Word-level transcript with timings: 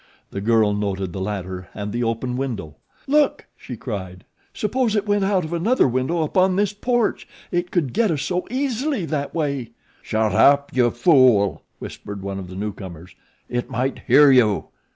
The 0.31 0.41
girl 0.41 0.73
noted 0.73 1.13
the 1.13 1.21
latter 1.21 1.69
and 1.75 1.91
the 1.91 2.03
open 2.03 2.35
window. 2.35 2.77
"Look!" 3.05 3.45
she 3.55 3.77
cried. 3.77 4.25
"Suppose 4.51 4.95
it 4.95 5.05
went 5.07 5.23
out 5.23 5.45
of 5.45 5.53
another 5.53 5.87
window 5.87 6.23
upon 6.23 6.55
this 6.55 6.73
porch. 6.73 7.27
It 7.51 7.69
could 7.69 7.93
get 7.93 8.09
us 8.09 8.23
so 8.23 8.47
easily 8.49 9.05
that 9.05 9.35
way!" 9.35 9.73
"Shut 10.01 10.33
up, 10.33 10.75
you 10.75 10.89
fool!" 10.89 11.61
whispered 11.77 12.23
one 12.23 12.39
of 12.39 12.47
the 12.47 12.55
two 12.55 12.59
newcomers. 12.61 13.15
"It 13.47 13.69
might 13.69 13.99
hear 14.07 14.31
you." 14.31 14.69